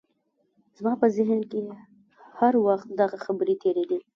[0.77, 1.59] زما په ذهن کې
[2.39, 3.99] هر وخت دغه خبرې تېرېدې